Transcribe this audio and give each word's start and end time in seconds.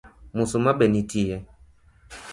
Musoma 0.35 0.71
be 0.77 0.85
nitie? 0.93 1.35